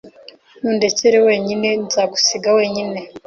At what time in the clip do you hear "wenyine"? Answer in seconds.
1.27-1.67, 2.57-2.97